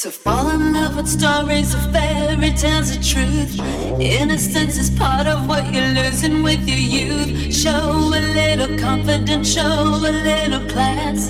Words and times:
So 0.00 0.10
fall 0.12 0.48
in 0.50 0.72
love 0.74 0.94
with 0.94 1.08
stories 1.08 1.74
of 1.74 1.92
fairy 1.92 2.52
tales 2.52 2.94
of 2.94 3.04
truth. 3.04 3.58
Innocence 4.00 4.78
is 4.78 4.90
part 4.90 5.26
of 5.26 5.48
what 5.48 5.74
you're 5.74 5.92
losing 6.00 6.44
with 6.44 6.68
your 6.68 6.78
youth. 6.78 7.52
Show 7.52 7.82
a 8.14 8.22
little 8.38 8.78
confidence, 8.78 9.52
show 9.52 9.62
a 9.62 10.12
little 10.28 10.68
class. 10.70 11.28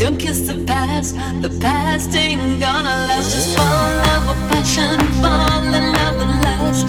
Don't 0.00 0.18
kiss 0.18 0.42
the 0.42 0.64
past, 0.66 1.16
the 1.42 1.50
past 1.60 2.14
ain't 2.14 2.60
gonna 2.60 2.96
last. 3.08 3.34
Just 3.34 3.56
fall 3.58 3.90
in 3.90 3.96
love 4.06 4.24
with 4.28 4.50
passion, 4.52 5.00
fall 5.20 5.74
in 5.74 5.92
love 5.92 6.16
with 6.16 6.44
lust. 6.46 6.86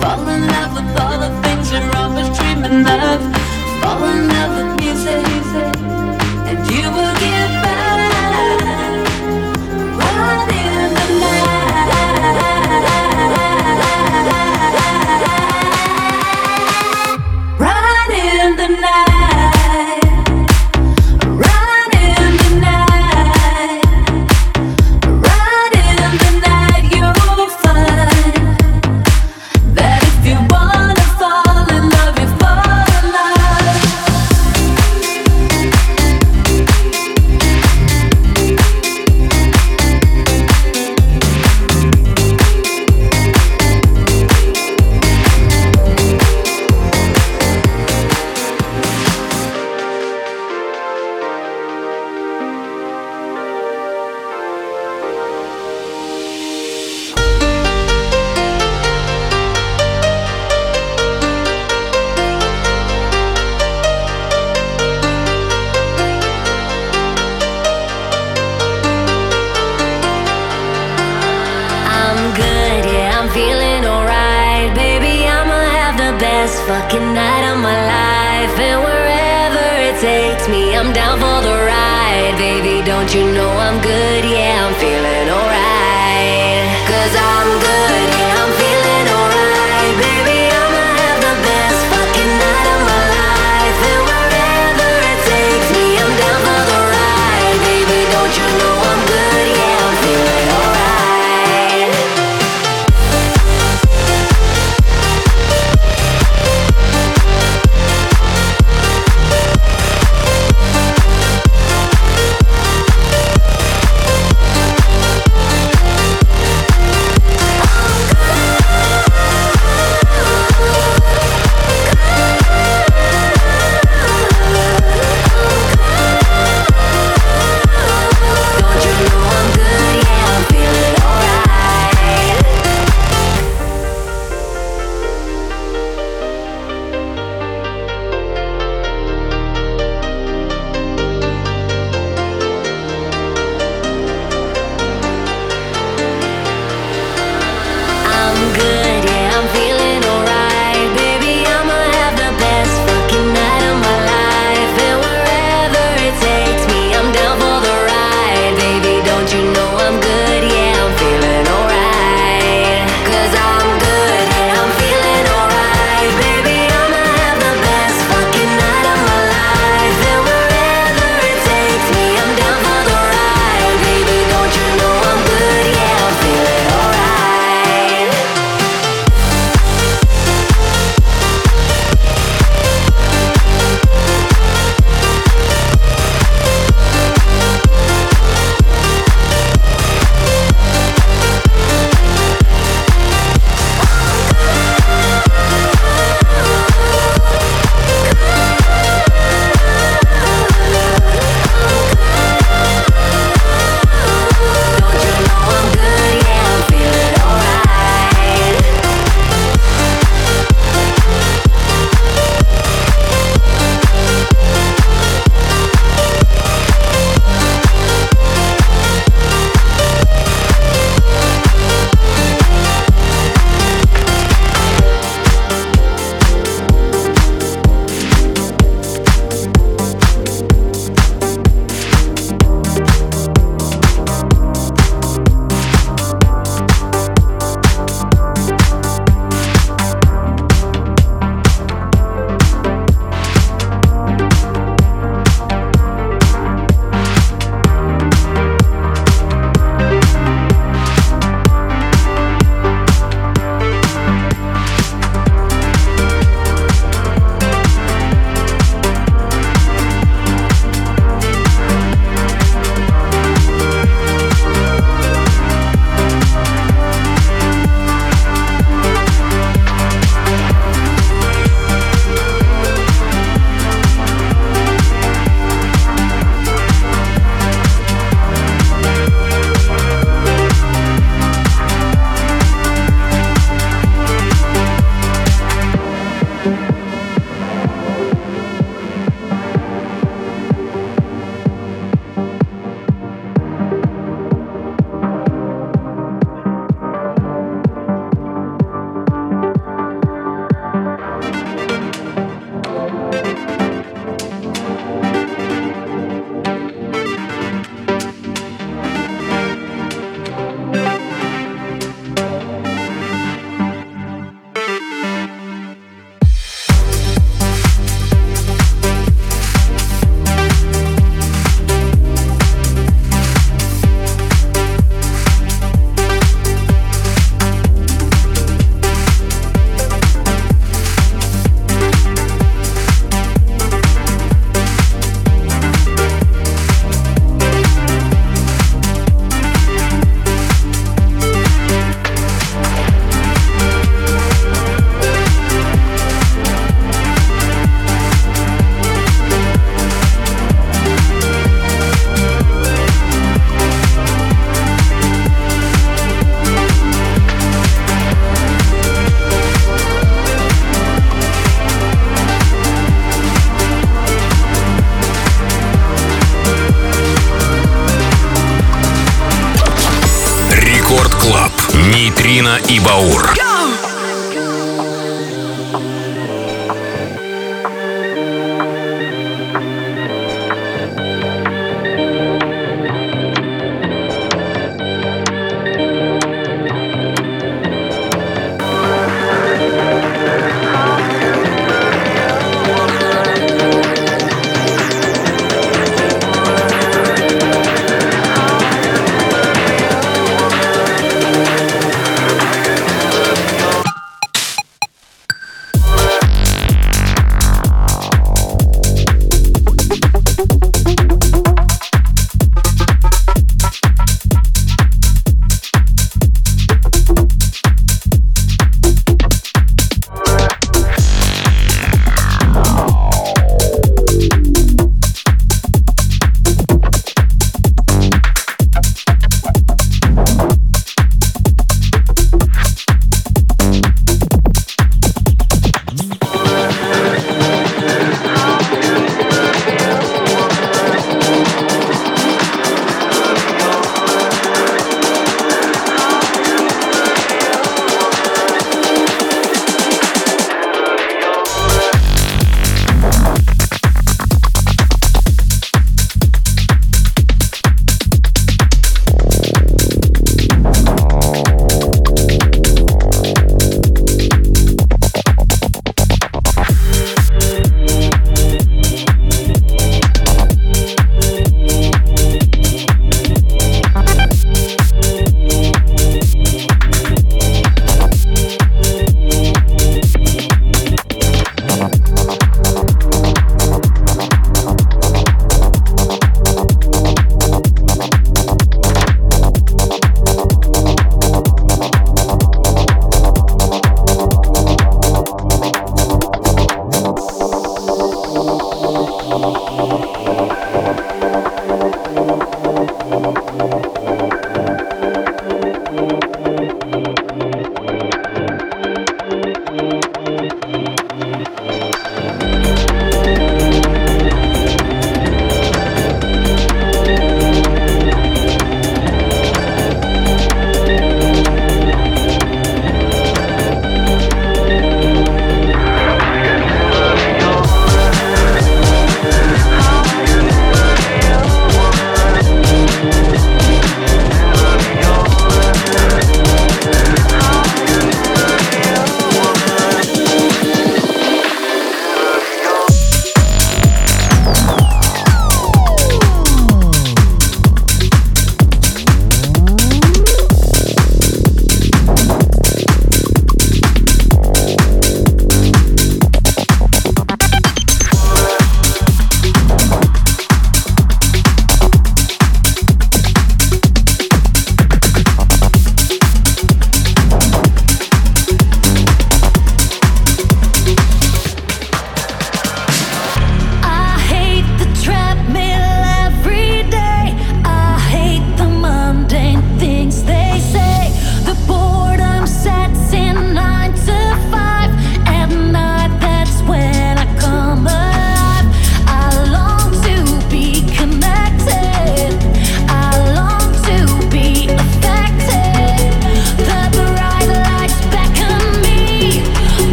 Fall 0.00 0.28
in 0.28 0.46
love 0.46 0.72
with 0.76 1.00
all 1.02 1.18
the 1.18 1.30
things 1.42 1.72
you're 1.72 1.96
always 1.96 2.28
dreaming 2.38 2.86
of. 2.86 3.20
Fall 3.82 4.04
in 4.04 4.28
love 4.28 4.69
best 76.50 76.62
fucking 76.66 77.14
night 77.14 77.44
of 77.52 77.58
my 77.58 77.78
life. 77.94 78.58
And 78.58 78.82
wherever 78.82 79.66
it 79.88 80.00
takes 80.00 80.48
me, 80.48 80.74
I'm 80.74 80.92
down 80.92 81.18
for 81.18 81.38
the 81.46 81.54
ride. 81.54 82.34
Baby, 82.38 82.84
don't 82.84 83.12
you 83.14 83.24
know 83.32 83.50
I'm 83.50 83.80
good? 83.80 84.24
Yeah, 84.24 84.66
I'm 84.66 84.74
feeling 84.74 85.30
alright. 85.30 85.49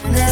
Monday 0.00 0.31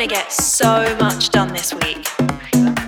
I'm 0.00 0.08
gonna 0.08 0.18
get 0.18 0.32
so 0.32 0.96
much 0.98 1.28
done 1.28 1.52
this 1.52 1.74
week. 1.74 2.08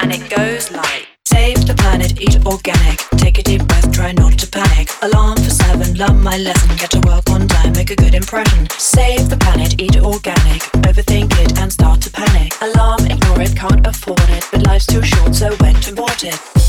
And 0.01 0.11
it 0.11 0.31
goes 0.31 0.71
like 0.71 1.09
Save 1.27 1.67
the 1.67 1.75
planet, 1.75 2.19
eat 2.19 2.47
organic. 2.47 3.01
Take 3.19 3.39
a 3.39 3.43
deep 3.43 3.67
breath, 3.69 3.93
try 3.93 4.13
not 4.13 4.39
to 4.39 4.47
panic. 4.47 4.89
Alarm 5.03 5.37
for 5.37 5.51
seven, 5.51 5.93
learn 5.99 6.23
my 6.23 6.39
lesson. 6.39 6.75
Get 6.79 6.91
to 6.93 7.01
work 7.07 7.29
on 7.29 7.47
time, 7.49 7.75
make 7.75 7.91
a 7.91 7.97
good 7.97 8.15
impression. 8.15 8.67
Save 8.79 9.29
the 9.29 9.37
planet, 9.37 9.79
eat 9.79 9.99
organic. 9.99 10.63
Overthink 10.89 11.33
it 11.39 11.59
and 11.59 11.71
start 11.71 12.01
to 12.01 12.11
panic. 12.11 12.55
Alarm, 12.63 13.05
ignore 13.05 13.43
it, 13.43 13.55
can't 13.55 13.87
afford 13.87 14.31
it. 14.31 14.49
But 14.51 14.67
life's 14.67 14.87
too 14.87 15.03
short, 15.03 15.35
so 15.35 15.55
when 15.57 15.75
to 15.83 15.93
abort 15.93 16.25
it? 16.25 16.62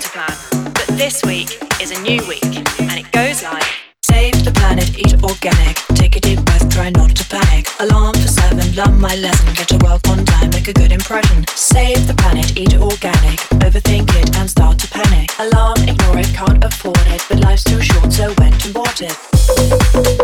To 0.00 0.08
plan, 0.10 0.72
but 0.72 0.86
this 0.96 1.22
week 1.24 1.58
is 1.80 1.90
a 1.90 2.00
new 2.02 2.26
week, 2.26 2.44
and 2.44 2.98
it 2.98 3.10
goes 3.12 3.42
like 3.42 3.64
Save 4.02 4.44
the 4.44 4.52
planet, 4.52 4.98
eat 4.98 5.22
organic. 5.22 5.76
Take 5.94 6.16
a 6.16 6.20
deep 6.20 6.44
breath, 6.44 6.68
try 6.68 6.90
not 6.90 7.14
to 7.16 7.24
panic. 7.28 7.66
Alarm 7.80 8.14
for 8.14 8.28
seven, 8.28 8.66
learn 8.74 9.00
my 9.00 9.14
lesson. 9.16 9.54
Get 9.54 9.68
to 9.68 9.78
work 9.84 10.00
on 10.08 10.24
time, 10.24 10.50
make 10.50 10.68
a 10.68 10.72
good 10.72 10.92
impression. 10.92 11.44
Save 11.54 12.06
the 12.06 12.14
planet, 12.14 12.56
eat 12.56 12.74
organic. 12.74 13.38
Overthink 13.64 14.08
it 14.20 14.36
and 14.36 14.50
start 14.50 14.78
to 14.80 14.88
panic. 14.88 15.30
Alarm, 15.38 15.78
ignore 15.86 16.18
it, 16.18 16.28
can't 16.34 16.64
afford 16.64 17.06
it. 17.06 17.24
But 17.28 17.40
life's 17.40 17.64
too 17.64 17.80
short, 17.80 18.12
so 18.12 18.32
when 18.34 18.52
to 18.52 18.70
abort 18.70 19.00
it? 19.02 20.19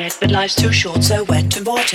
It. 0.00 0.16
But 0.20 0.30
life's 0.30 0.54
too 0.54 0.72
short, 0.72 1.02
so 1.02 1.24
went 1.24 1.56
and 1.56 1.64
bought 1.64 1.94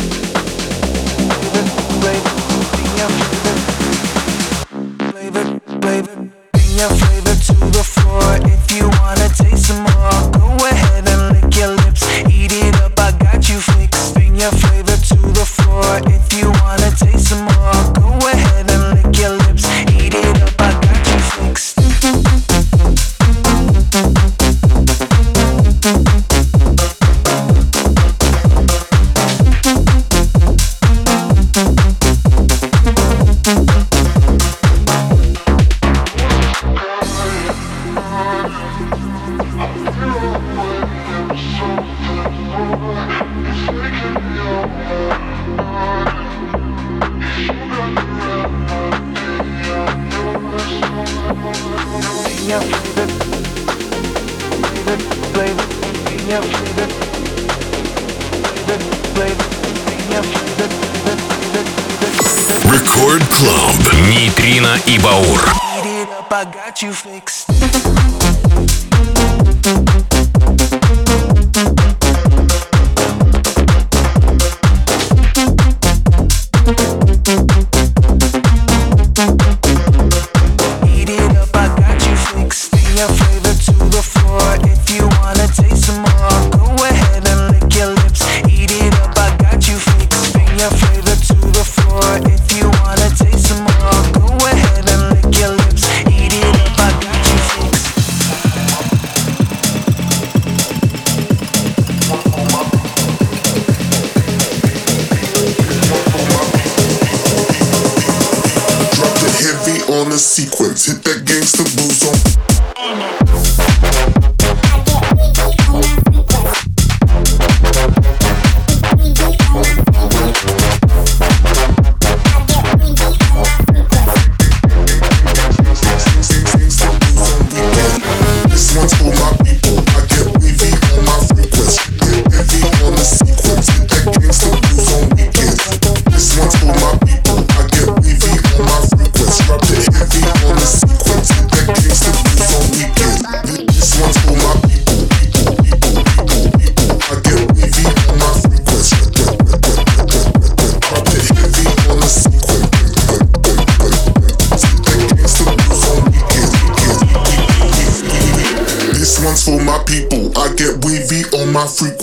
A 110.11 110.17
sequence. 110.17 110.87
Hit 110.87 111.03
that 111.03 111.23
gangster 111.25 111.63
booze. 111.63 113.20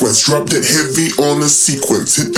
sequence. 0.08 0.22
Drop 0.24 0.48
it 0.52 0.64
heavy 0.64 1.10
on 1.22 1.40
the 1.40 1.48
sequence. 1.48 2.16
Hit 2.16 2.34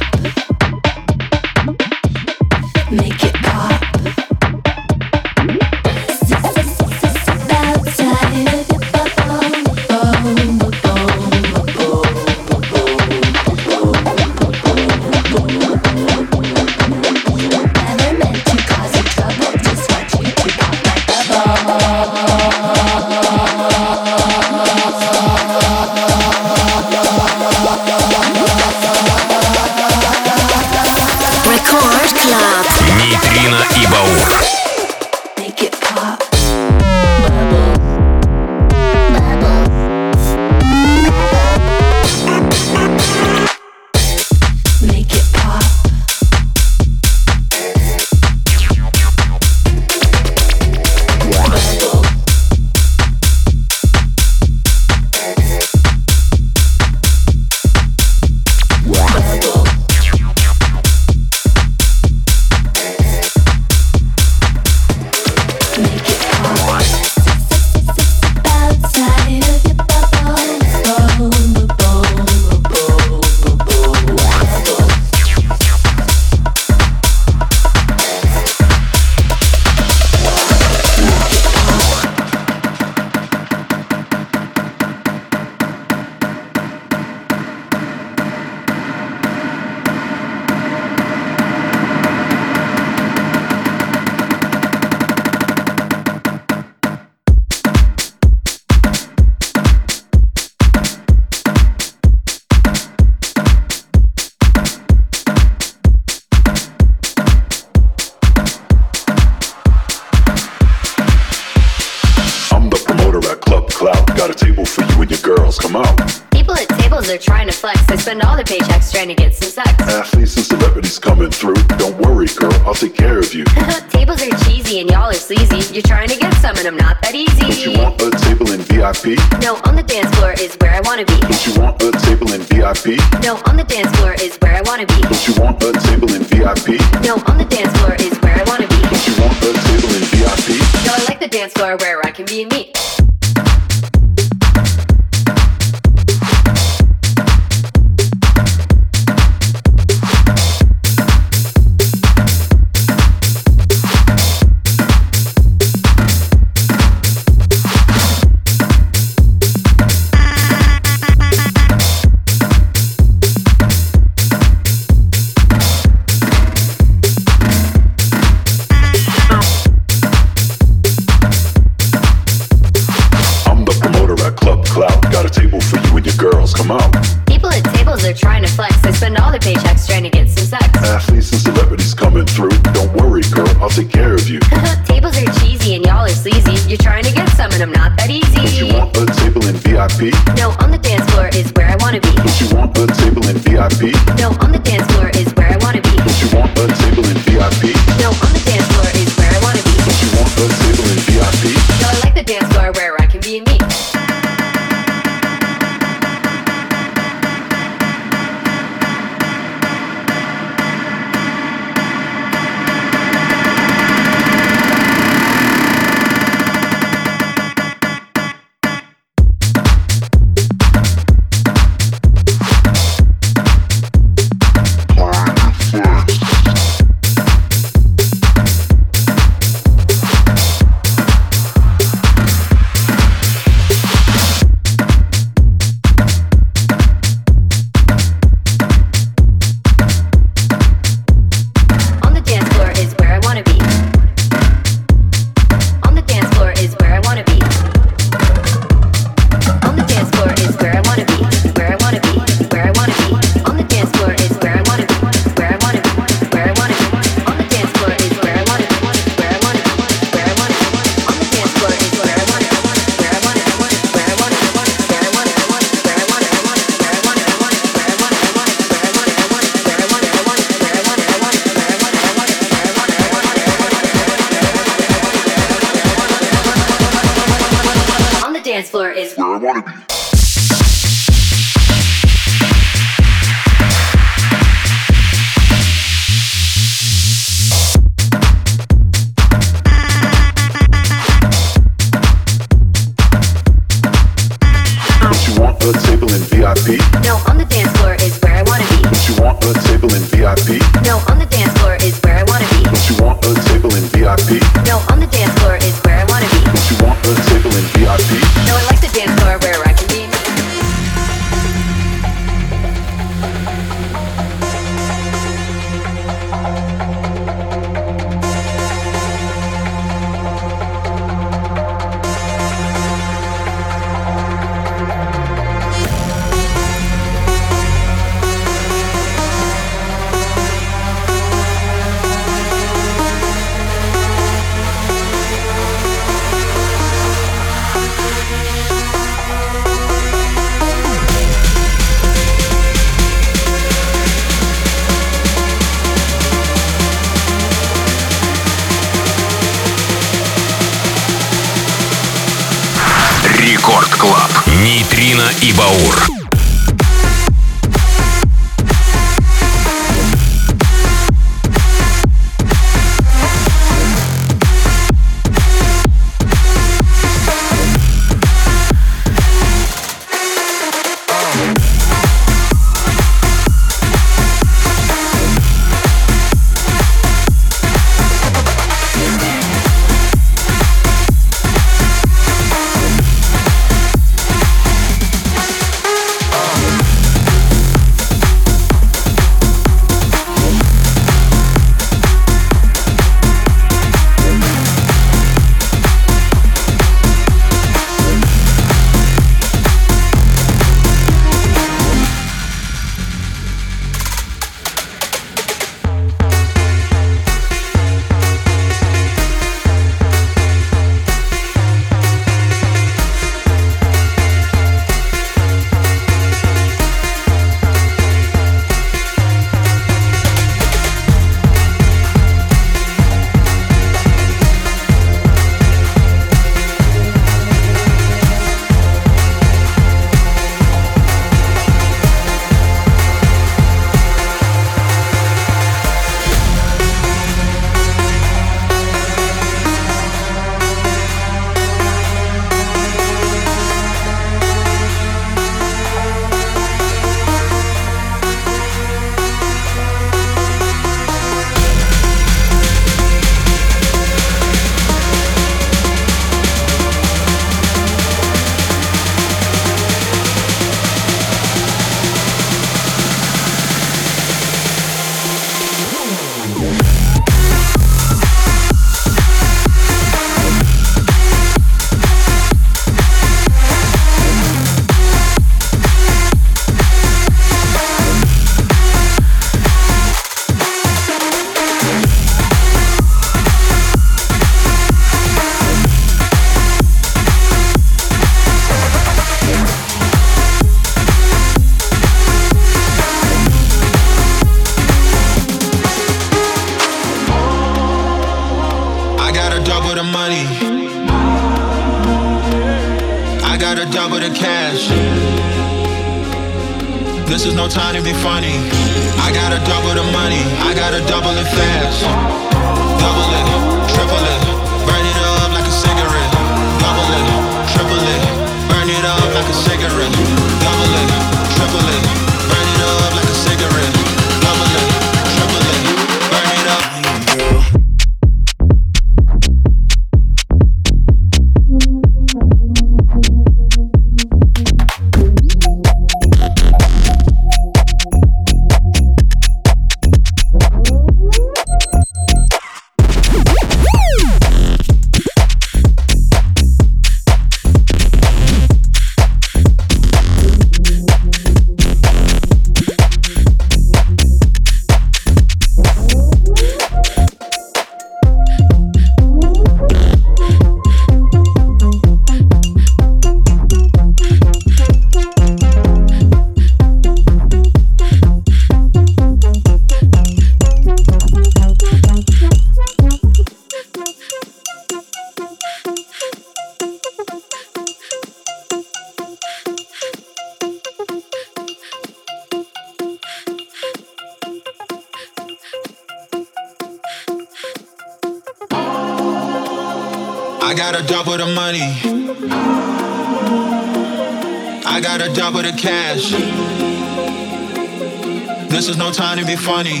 time 599.14 599.38
to 599.38 599.44
be 599.46 599.54
funny. 599.54 600.00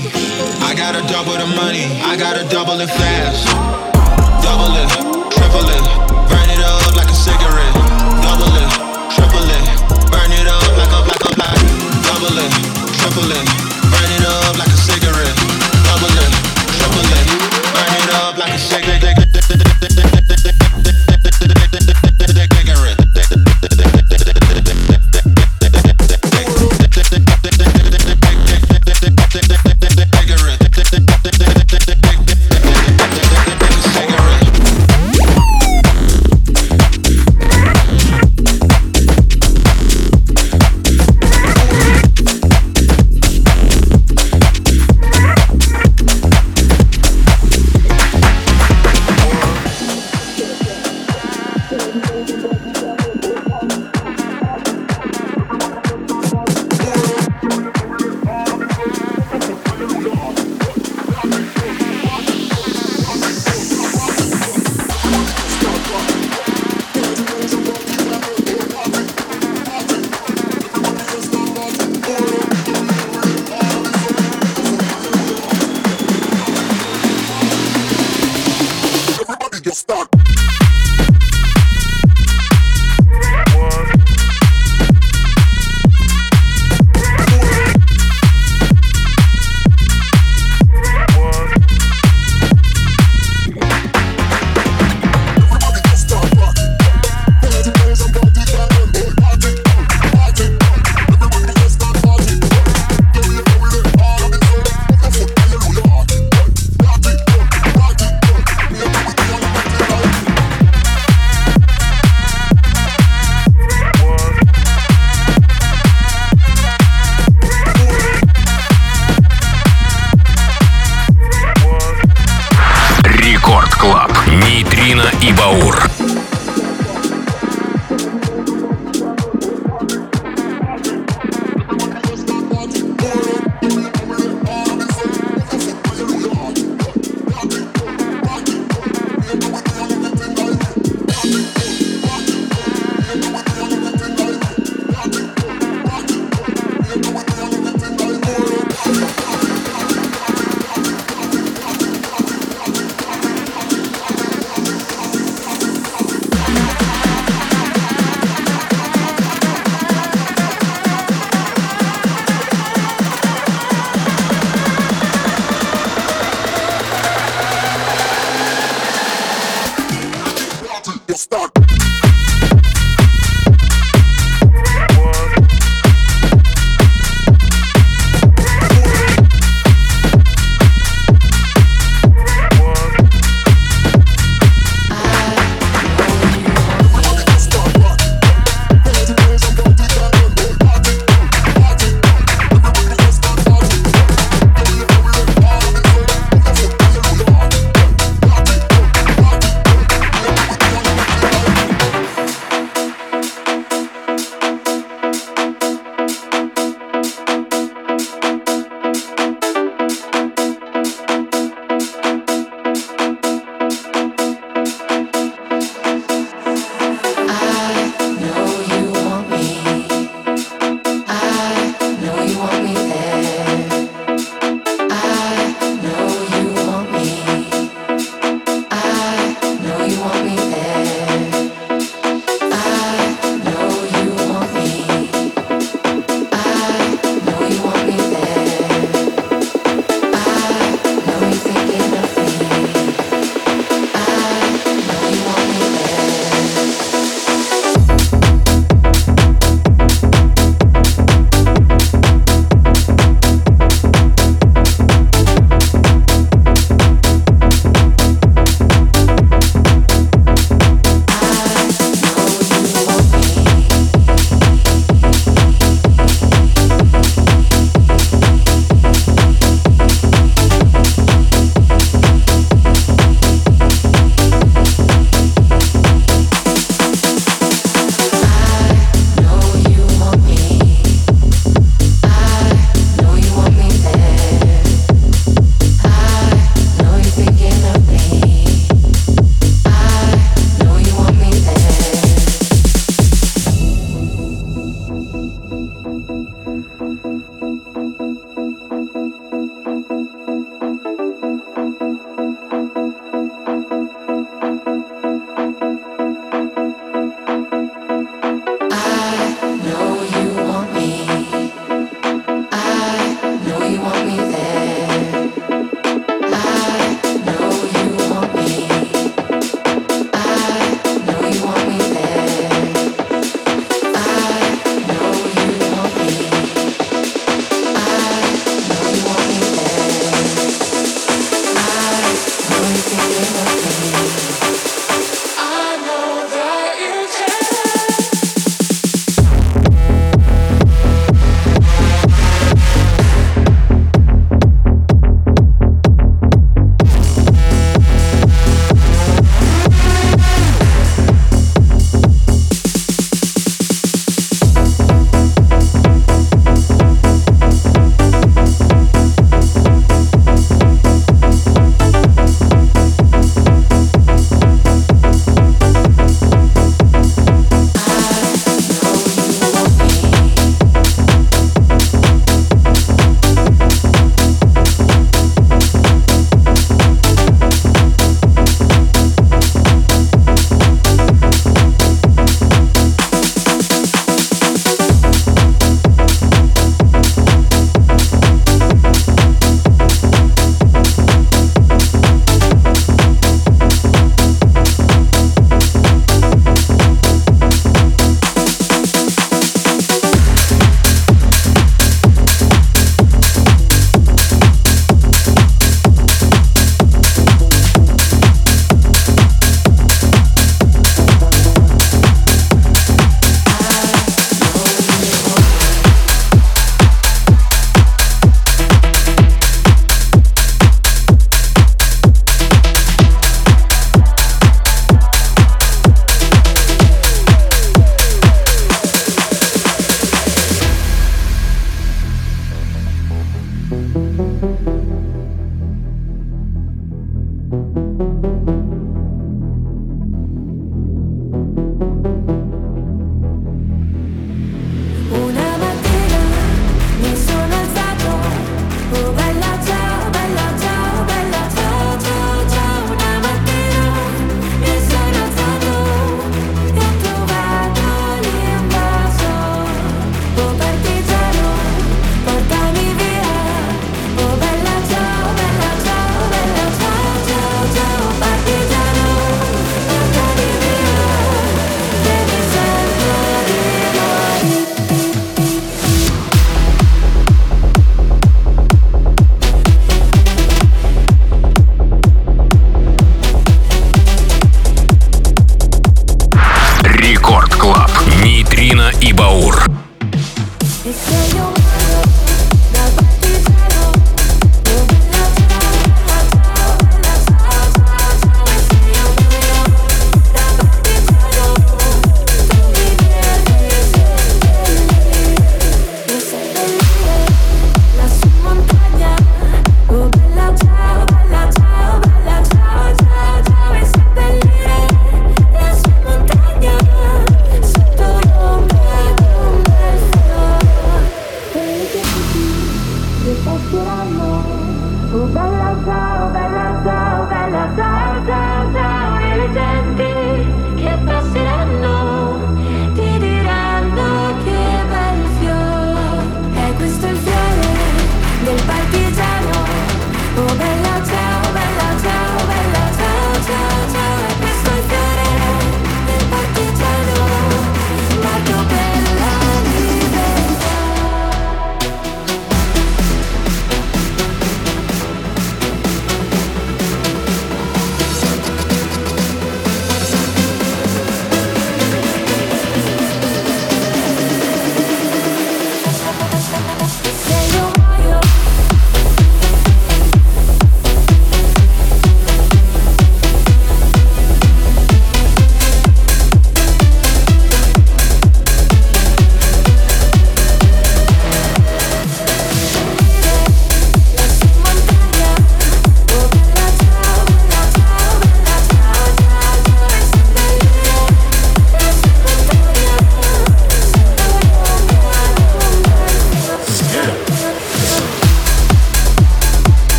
I 0.60 0.74
gotta 0.76 1.00
double 1.06 1.32
the 1.32 1.46
money, 1.54 1.84
I 2.02 2.16
gotta 2.16 2.42
double 2.48 2.80
it 2.80 2.88
fast. 2.88 3.46
Double 4.42 4.74
it, 4.74 5.30
triple 5.30 5.68
it. 5.68 5.93